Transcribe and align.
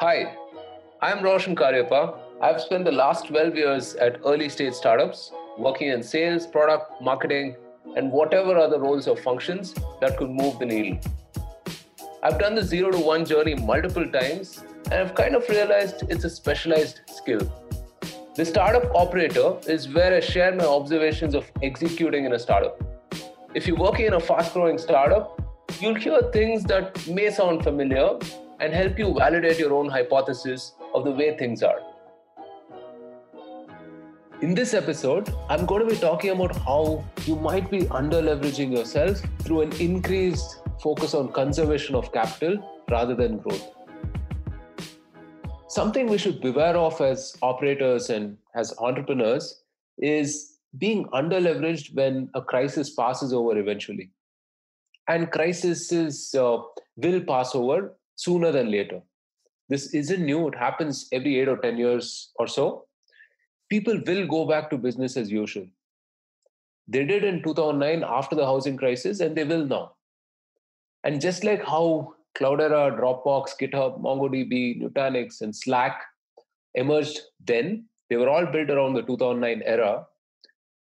Hi, 0.00 0.32
I'm 1.02 1.24
Roshan 1.24 1.56
Cariappa. 1.56 2.20
I've 2.40 2.60
spent 2.60 2.84
the 2.84 2.92
last 2.92 3.26
12 3.26 3.56
years 3.56 3.96
at 3.96 4.20
early 4.24 4.48
stage 4.48 4.74
startups 4.74 5.32
working 5.58 5.88
in 5.88 6.04
sales, 6.04 6.46
product, 6.46 7.02
marketing, 7.02 7.56
and 7.96 8.12
whatever 8.12 8.56
other 8.56 8.78
roles 8.78 9.08
or 9.08 9.16
functions 9.16 9.74
that 10.00 10.16
could 10.16 10.30
move 10.30 10.60
the 10.60 10.66
needle. 10.66 11.00
I've 12.22 12.38
done 12.38 12.54
the 12.54 12.62
zero 12.62 12.92
to 12.92 12.98
one 12.98 13.24
journey 13.24 13.56
multiple 13.56 14.06
times 14.08 14.62
and 14.84 14.94
I've 14.94 15.16
kind 15.16 15.34
of 15.34 15.48
realized 15.48 16.04
it's 16.08 16.22
a 16.22 16.30
specialized 16.30 17.00
skill. 17.08 17.40
The 18.36 18.44
startup 18.44 18.94
operator 18.94 19.56
is 19.66 19.92
where 19.92 20.14
I 20.14 20.20
share 20.20 20.54
my 20.54 20.64
observations 20.64 21.34
of 21.34 21.50
executing 21.60 22.24
in 22.24 22.34
a 22.34 22.38
startup. 22.38 22.80
If 23.52 23.66
you're 23.66 23.76
working 23.76 24.06
in 24.06 24.12
a 24.12 24.20
fast 24.20 24.54
growing 24.54 24.78
startup, 24.78 25.42
you'll 25.80 25.96
hear 25.96 26.22
things 26.32 26.62
that 26.66 27.04
may 27.08 27.32
sound 27.32 27.64
familiar 27.64 28.10
and 28.60 28.72
help 28.72 28.98
you 28.98 29.14
validate 29.14 29.58
your 29.58 29.72
own 29.72 29.88
hypothesis 29.88 30.72
of 30.94 31.04
the 31.04 31.10
way 31.10 31.36
things 31.36 31.62
are. 31.62 31.80
In 34.40 34.54
this 34.54 34.72
episode, 34.72 35.34
I'm 35.48 35.66
going 35.66 35.86
to 35.86 35.92
be 35.92 36.00
talking 36.00 36.30
about 36.30 36.54
how 36.56 37.04
you 37.24 37.34
might 37.34 37.70
be 37.70 37.88
under 37.88 38.22
leveraging 38.22 38.72
yourself 38.72 39.20
through 39.40 39.62
an 39.62 39.72
increased 39.80 40.60
focus 40.80 41.14
on 41.14 41.32
conservation 41.32 41.96
of 41.96 42.12
capital 42.12 42.84
rather 42.88 43.16
than 43.16 43.38
growth. 43.38 43.74
Something 45.68 46.06
we 46.06 46.18
should 46.18 46.40
beware 46.40 46.76
of 46.76 47.00
as 47.00 47.36
operators 47.42 48.10
and 48.10 48.38
as 48.54 48.72
entrepreneurs 48.78 49.62
is 49.98 50.58
being 50.78 51.08
under 51.12 51.40
leveraged 51.40 51.94
when 51.94 52.30
a 52.34 52.40
crisis 52.40 52.94
passes 52.94 53.32
over 53.32 53.58
eventually. 53.58 54.10
And 55.08 55.30
crises 55.32 56.32
uh, 56.34 56.58
will 56.96 57.20
pass 57.22 57.54
over 57.54 57.94
sooner 58.18 58.50
than 58.50 58.70
later. 58.70 59.00
This 59.68 59.94
isn't 59.94 60.24
new, 60.24 60.48
it 60.48 60.56
happens 60.56 61.08
every 61.12 61.38
eight 61.38 61.48
or 61.48 61.58
10 61.58 61.78
years 61.78 62.32
or 62.36 62.46
so. 62.46 62.86
People 63.70 64.00
will 64.06 64.26
go 64.26 64.46
back 64.46 64.70
to 64.70 64.78
business 64.78 65.16
as 65.16 65.30
usual. 65.30 65.66
They 66.88 67.04
did 67.04 67.22
in 67.22 67.42
2009 67.42 68.02
after 68.08 68.34
the 68.34 68.46
housing 68.46 68.76
crisis, 68.76 69.20
and 69.20 69.36
they 69.36 69.44
will 69.44 69.66
now. 69.66 69.92
And 71.04 71.20
just 71.20 71.44
like 71.44 71.62
how 71.64 72.14
Cloudera, 72.36 72.98
Dropbox, 72.98 73.58
GitHub, 73.60 74.00
MongoDB, 74.00 74.82
Nutanix, 74.82 75.42
and 75.42 75.54
Slack 75.54 76.02
emerged 76.74 77.20
then, 77.44 77.84
they 78.08 78.16
were 78.16 78.28
all 78.28 78.46
built 78.46 78.70
around 78.70 78.94
the 78.94 79.02
2009 79.02 79.62
era. 79.66 80.06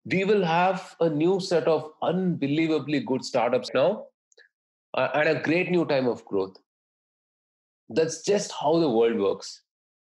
We 0.06 0.24
will 0.24 0.44
have 0.44 0.96
a 1.00 1.08
new 1.08 1.40
set 1.40 1.68
of 1.68 1.92
unbelievably 2.02 3.02
good 3.02 3.24
startups 3.24 3.70
now 3.76 4.08
uh, 4.96 5.10
and 5.14 5.30
a 5.30 5.42
great 5.42 5.70
new 5.70 5.86
time 5.86 6.08
of 6.08 6.26
growth 6.26 6.58
that's 7.96 8.24
just 8.24 8.52
how 8.52 8.80
the 8.80 8.90
world 8.90 9.18
works. 9.18 9.62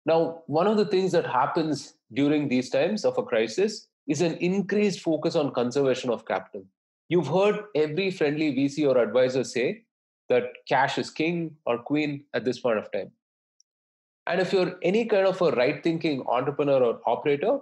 Now, 0.06 0.42
one 0.46 0.66
of 0.66 0.76
the 0.76 0.86
things 0.86 1.12
that 1.12 1.26
happens 1.26 1.94
during 2.12 2.48
these 2.48 2.70
times 2.70 3.04
of 3.04 3.18
a 3.18 3.22
crisis 3.22 3.88
is 4.08 4.20
an 4.22 4.34
increased 4.36 5.00
focus 5.00 5.36
on 5.36 5.52
conservation 5.52 6.10
of 6.10 6.26
capital. 6.26 6.64
You've 7.08 7.28
heard 7.28 7.64
every 7.74 8.10
friendly 8.10 8.52
VC 8.54 8.88
or 8.88 8.98
advisor 8.98 9.44
say 9.44 9.84
that 10.28 10.44
cash 10.68 10.96
is 10.96 11.10
king 11.10 11.56
or 11.66 11.78
queen 11.78 12.24
at 12.34 12.44
this 12.44 12.60
point 12.60 12.78
of 12.78 12.90
time. 12.92 13.10
And 14.26 14.40
if 14.40 14.52
you're 14.52 14.78
any 14.82 15.06
kind 15.06 15.26
of 15.26 15.40
a 15.42 15.50
right 15.52 15.82
thinking 15.82 16.24
entrepreneur 16.28 16.82
or 16.82 17.00
operator, 17.06 17.58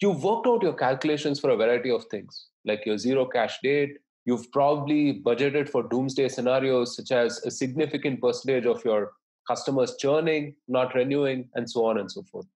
you've 0.00 0.22
worked 0.22 0.46
out 0.46 0.62
your 0.62 0.72
calculations 0.72 1.38
for 1.38 1.50
a 1.50 1.56
variety 1.56 1.90
of 1.90 2.04
things, 2.06 2.46
like 2.64 2.86
your 2.86 2.98
zero 2.98 3.26
cash 3.26 3.58
date, 3.62 3.98
You've 4.26 4.50
probably 4.50 5.22
budgeted 5.22 5.68
for 5.68 5.84
doomsday 5.84 6.28
scenarios, 6.28 6.96
such 6.96 7.12
as 7.12 7.38
a 7.46 7.50
significant 7.50 8.20
percentage 8.20 8.66
of 8.66 8.84
your 8.84 9.12
customers 9.46 9.96
churning, 9.98 10.56
not 10.66 10.96
renewing, 10.96 11.48
and 11.54 11.70
so 11.70 11.86
on 11.86 11.98
and 11.98 12.10
so 12.10 12.24
forth. 12.24 12.46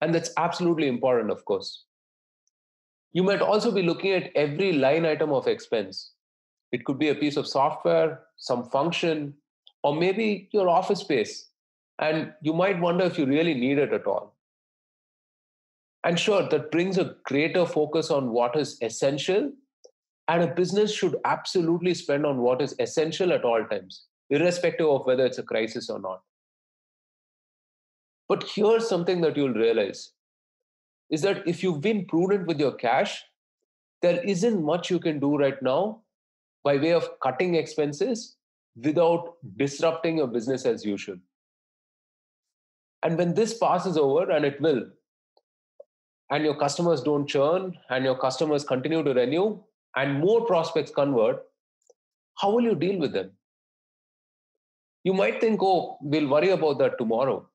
And 0.00 0.12
that's 0.12 0.32
absolutely 0.36 0.88
important, 0.88 1.30
of 1.30 1.44
course. 1.44 1.84
You 3.12 3.22
might 3.22 3.40
also 3.40 3.70
be 3.70 3.82
looking 3.82 4.10
at 4.10 4.32
every 4.34 4.72
line 4.72 5.06
item 5.06 5.32
of 5.32 5.46
expense. 5.46 6.10
It 6.72 6.84
could 6.84 6.98
be 6.98 7.10
a 7.10 7.14
piece 7.14 7.36
of 7.36 7.46
software, 7.46 8.22
some 8.36 8.68
function, 8.70 9.34
or 9.84 9.94
maybe 9.94 10.48
your 10.52 10.68
office 10.68 10.98
space. 11.00 11.48
And 12.00 12.32
you 12.42 12.52
might 12.52 12.80
wonder 12.80 13.04
if 13.04 13.16
you 13.16 13.26
really 13.26 13.54
need 13.54 13.78
it 13.78 13.92
at 13.92 14.08
all. 14.08 14.34
And 16.02 16.18
sure, 16.18 16.48
that 16.48 16.72
brings 16.72 16.98
a 16.98 17.14
greater 17.24 17.64
focus 17.64 18.10
on 18.10 18.30
what 18.30 18.56
is 18.56 18.78
essential 18.82 19.52
and 20.28 20.42
a 20.42 20.54
business 20.54 20.92
should 20.92 21.16
absolutely 21.24 21.94
spend 21.94 22.24
on 22.24 22.38
what 22.38 22.62
is 22.62 22.74
essential 22.78 23.32
at 23.32 23.44
all 23.44 23.64
times, 23.64 24.04
irrespective 24.30 24.88
of 24.88 25.06
whether 25.06 25.26
it's 25.26 25.38
a 25.38 25.42
crisis 25.42 25.90
or 25.90 25.98
not. 25.98 26.22
But 28.28 28.44
here's 28.54 28.88
something 28.88 29.20
that 29.20 29.36
you'll 29.36 29.52
realize 29.52 30.12
is 31.10 31.20
that 31.22 31.46
if 31.46 31.62
you've 31.62 31.82
been 31.82 32.06
prudent 32.06 32.46
with 32.46 32.58
your 32.58 32.72
cash, 32.72 33.22
there 34.00 34.22
isn't 34.24 34.64
much 34.64 34.90
you 34.90 34.98
can 34.98 35.20
do 35.20 35.36
right 35.36 35.60
now 35.62 36.02
by 36.62 36.76
way 36.78 36.92
of 36.92 37.08
cutting 37.22 37.54
expenses 37.54 38.36
without 38.82 39.34
disrupting 39.56 40.18
your 40.18 40.26
business 40.26 40.64
as 40.64 40.84
usual. 40.84 41.16
And 43.02 43.18
when 43.18 43.34
this 43.34 43.58
passes 43.58 43.98
over, 43.98 44.30
and 44.30 44.46
it 44.46 44.60
will, 44.60 44.86
and 46.30 46.42
your 46.42 46.56
customers 46.56 47.02
don't 47.02 47.26
churn 47.26 47.76
and 47.90 48.04
your 48.04 48.16
customers 48.18 48.64
continue 48.64 49.04
to 49.04 49.12
renew, 49.12 49.60
and 49.96 50.20
more 50.20 50.44
prospects 50.46 50.90
convert, 50.90 51.42
how 52.36 52.50
will 52.50 52.62
you 52.62 52.74
deal 52.74 52.98
with 52.98 53.12
them? 53.12 53.30
You 55.04 55.12
might 55.12 55.40
think, 55.40 55.60
oh, 55.62 55.98
we'll 56.00 56.28
worry 56.28 56.50
about 56.50 56.78
that 56.78 56.98
tomorrow. 56.98 57.48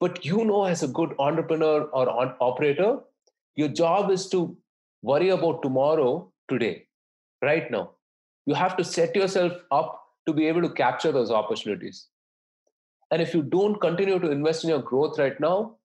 But 0.00 0.24
you 0.24 0.44
know, 0.44 0.64
as 0.64 0.82
a 0.82 0.88
good 0.88 1.14
entrepreneur 1.18 1.82
or 1.82 2.08
operator, 2.40 3.00
your 3.56 3.68
job 3.68 4.10
is 4.10 4.28
to 4.28 4.56
worry 5.02 5.30
about 5.30 5.62
tomorrow 5.62 6.32
today, 6.48 6.86
right 7.42 7.70
now. 7.70 7.90
You 8.46 8.54
have 8.54 8.76
to 8.76 8.84
set 8.84 9.16
yourself 9.16 9.52
up 9.72 10.00
to 10.26 10.32
be 10.32 10.46
able 10.46 10.62
to 10.62 10.70
capture 10.70 11.10
those 11.10 11.30
opportunities. 11.30 12.06
And 13.10 13.20
if 13.20 13.34
you 13.34 13.42
don't 13.42 13.80
continue 13.80 14.18
to 14.18 14.30
invest 14.30 14.64
in 14.64 14.70
your 14.70 14.82
growth 14.82 15.18
right 15.18 15.38
now, 15.40 15.77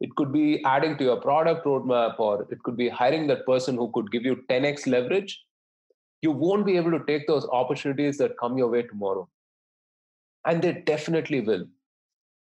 it 0.00 0.14
could 0.16 0.32
be 0.32 0.62
adding 0.64 0.98
to 0.98 1.04
your 1.04 1.20
product 1.20 1.64
roadmap, 1.64 2.18
or 2.18 2.46
it 2.50 2.62
could 2.62 2.76
be 2.76 2.88
hiring 2.88 3.26
that 3.28 3.46
person 3.46 3.76
who 3.76 3.90
could 3.92 4.10
give 4.10 4.24
you 4.24 4.42
10x 4.50 4.86
leverage. 4.86 5.42
You 6.22 6.32
won't 6.32 6.66
be 6.66 6.76
able 6.76 6.90
to 6.90 7.04
take 7.06 7.26
those 7.26 7.46
opportunities 7.46 8.18
that 8.18 8.38
come 8.38 8.58
your 8.58 8.68
way 8.68 8.82
tomorrow. 8.82 9.28
And 10.46 10.60
they 10.60 10.72
definitely 10.72 11.40
will. 11.40 11.66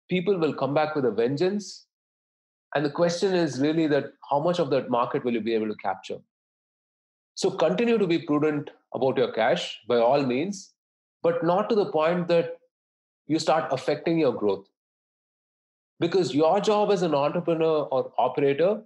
People 0.09 0.39
will 0.39 0.55
come 0.55 0.75
back 0.75 0.95
with 0.95 1.05
a 1.05 1.11
vengeance. 1.11 1.87
And 2.75 2.85
the 2.85 2.91
question 2.91 3.35
is 3.35 3.61
really 3.61 3.87
that 3.89 4.13
how 4.29 4.41
much 4.41 4.59
of 4.59 4.71
that 4.71 4.91
market 4.91 5.25
will 5.25 5.33
you 5.33 5.41
be 5.41 5.55
able 5.55 5.69
to 5.69 5.77
capture? 5.77 6.19
So 7.35 7.51
continue 7.51 7.97
to 7.97 8.07
be 8.07 8.19
prudent 8.19 8.71
about 8.95 9.17
your 9.17 9.33
cash 9.33 9.81
by 9.89 9.97
all 9.97 10.25
means, 10.25 10.73
but 11.23 11.45
not 11.45 11.69
to 11.69 11.75
the 11.75 11.91
point 11.91 12.29
that 12.29 12.59
you 13.27 13.39
start 13.39 13.73
affecting 13.73 14.19
your 14.19 14.33
growth 14.33 14.67
because 16.01 16.35
your 16.35 16.61
job 16.61 16.91
as 16.91 17.03
an 17.03 17.15
entrepreneur 17.15 17.83
or 17.91 18.13
operator 18.19 18.83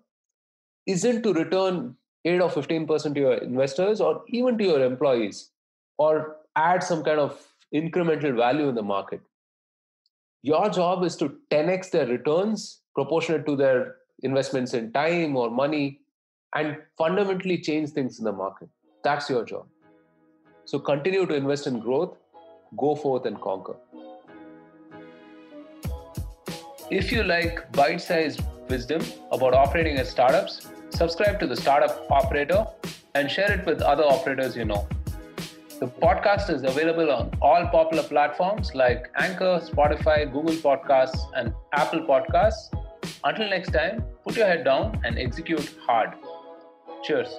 isn't 0.86 1.22
to 1.22 1.32
return 1.32 1.96
8 2.24 2.40
or 2.40 2.50
15% 2.50 3.14
to 3.14 3.20
your 3.20 3.34
investors 3.34 4.00
or 4.00 4.22
even 4.28 4.58
to 4.58 4.64
your 4.64 4.84
employees 4.84 5.50
or 5.98 6.36
add 6.56 6.82
some 6.82 7.04
kind 7.04 7.18
of 7.18 7.40
incremental 7.74 8.36
value 8.36 8.68
in 8.68 8.74
the 8.74 8.82
market. 8.82 9.20
Your 10.42 10.68
job 10.68 11.04
is 11.04 11.16
to 11.16 11.36
10x 11.50 11.90
their 11.90 12.06
returns 12.06 12.80
proportionate 12.94 13.46
to 13.46 13.56
their 13.56 13.96
investments 14.22 14.74
in 14.74 14.92
time 14.92 15.36
or 15.36 15.50
money 15.50 16.00
and 16.54 16.76
fundamentally 16.96 17.58
change 17.58 17.90
things 17.90 18.18
in 18.18 18.24
the 18.24 18.32
market. 18.32 18.68
That's 19.02 19.28
your 19.28 19.44
job. 19.44 19.66
So 20.66 20.78
continue 20.78 21.26
to 21.26 21.34
invest 21.34 21.66
in 21.66 21.80
growth, 21.80 22.16
go 22.76 22.94
forth 22.94 23.26
and 23.26 23.40
conquer. 23.40 23.76
If 26.90 27.10
you 27.10 27.24
like 27.24 27.72
bite 27.72 28.02
sized 28.02 28.42
wisdom 28.68 29.02
about 29.32 29.54
operating 29.54 29.96
as 29.96 30.10
startups, 30.10 30.68
subscribe 30.90 31.40
to 31.40 31.46
the 31.46 31.56
Startup 31.56 32.06
Operator 32.10 32.66
and 33.14 33.30
share 33.30 33.50
it 33.52 33.64
with 33.64 33.80
other 33.80 34.04
operators 34.04 34.54
you 34.54 34.66
know. 34.66 34.86
The 35.80 35.86
podcast 35.86 36.50
is 36.50 36.62
available 36.62 37.10
on 37.10 37.30
all 37.40 37.66
popular 37.68 38.02
platforms 38.02 38.74
like 38.74 39.10
Anchor, 39.16 39.62
Spotify, 39.64 40.30
Google 40.30 40.56
Podcasts, 40.56 41.18
and 41.34 41.54
Apple 41.72 42.00
Podcasts. 42.00 42.70
Until 43.24 43.48
next 43.48 43.70
time, 43.72 44.04
put 44.22 44.36
your 44.36 44.46
head 44.46 44.64
down 44.64 45.00
and 45.04 45.18
execute 45.18 45.74
hard. 45.86 46.12
Cheers. 47.02 47.34